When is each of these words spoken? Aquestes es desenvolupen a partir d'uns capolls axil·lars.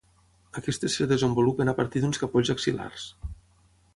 Aquestes 0.61 0.95
es 1.05 1.09
desenvolupen 1.11 1.71
a 1.73 1.77
partir 1.81 2.03
d'uns 2.05 2.21
capolls 2.23 2.53
axil·lars. 2.57 3.07